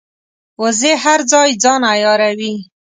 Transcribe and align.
وزې 0.61 0.93
هر 1.03 1.19
ځای 1.31 1.49
ځان 1.63 1.81
عیاروي 1.91 2.53